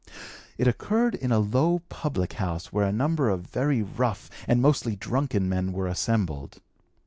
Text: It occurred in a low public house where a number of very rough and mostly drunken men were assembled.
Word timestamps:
It 0.57 0.67
occurred 0.67 1.13
in 1.13 1.31
a 1.31 1.37
low 1.37 1.83
public 1.87 2.33
house 2.33 2.73
where 2.73 2.87
a 2.87 2.91
number 2.91 3.29
of 3.29 3.41
very 3.45 3.83
rough 3.83 4.31
and 4.47 4.59
mostly 4.59 4.95
drunken 4.95 5.47
men 5.47 5.73
were 5.73 5.85
assembled. 5.85 6.59